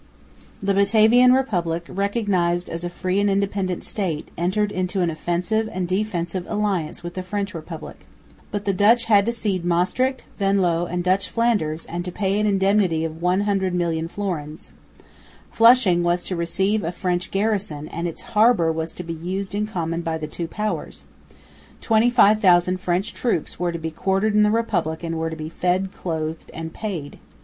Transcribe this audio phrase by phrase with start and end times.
[0.63, 5.87] The Batavian Republic, recognised as a free and independent State, entered into an offensive and
[5.87, 8.07] defensive alliance with the French Republic.
[8.49, 12.47] But the Dutch had to cede Maestricht, Venloo and Dutch Flanders and to pay an
[12.47, 14.71] indemnity of 100,000,000 florins.
[15.51, 19.67] Flushing was to receive a French garrison, and its harbour was to be used in
[19.67, 21.03] common by the two powers;
[21.81, 25.91] 25,000 French troops were to be quartered in the Republic and were to be fed,
[25.93, 27.19] clothed and paid.